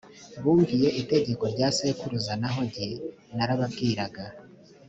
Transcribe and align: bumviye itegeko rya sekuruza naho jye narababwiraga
bumviye 0.43 0.89
itegeko 1.01 1.43
rya 1.53 1.67
sekuruza 1.77 2.33
naho 2.41 2.61
jye 2.73 2.87
narababwiraga 3.35 4.25